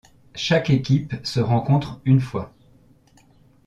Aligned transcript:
Chaque 0.33 0.71
équipe 0.71 1.13
se 1.23 1.39
rencontre 1.39 2.01
une 2.05 2.21
fois. 2.21 2.55